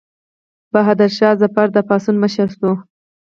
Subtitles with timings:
[0.73, 2.71] بهادر شاه ظفر د پاڅون مشر شو.